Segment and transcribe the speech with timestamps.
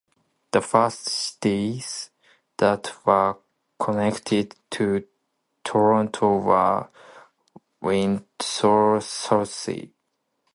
[0.51, 2.09] The first cities
[2.57, 3.37] that were
[3.79, 5.07] connected to
[5.63, 6.89] Toronto were:
[7.81, 9.91] Windsor, Sault Ste.